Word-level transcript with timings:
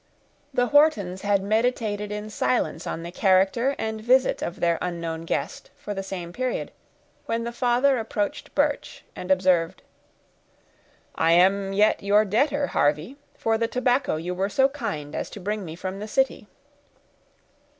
The 0.51 0.65
Whartons 0.65 1.21
had 1.21 1.43
meditated 1.43 2.11
in 2.11 2.31
silence 2.31 2.87
on 2.87 3.03
the 3.03 3.11
character 3.11 3.75
and 3.77 4.01
visit 4.01 4.41
of 4.41 4.59
their 4.59 4.79
unknown 4.81 5.25
guest 5.25 5.69
for 5.77 5.93
the 5.93 6.01
same 6.01 6.33
period, 6.33 6.71
when 7.27 7.43
the 7.43 7.51
father 7.51 7.99
approached 7.99 8.55
Birch 8.55 9.03
and 9.15 9.29
observed, 9.29 9.83
"I 11.13 11.33
am 11.33 11.71
yet 11.71 12.01
your 12.01 12.25
debtor, 12.25 12.65
Harvey, 12.65 13.17
for 13.37 13.59
the 13.59 13.67
tobacco 13.67 14.15
you 14.15 14.33
were 14.33 14.49
so 14.49 14.69
kind 14.69 15.13
as 15.13 15.29
to 15.29 15.39
bring 15.39 15.63
me 15.63 15.75
from 15.75 15.99
the 15.99 16.07
city." 16.07 16.47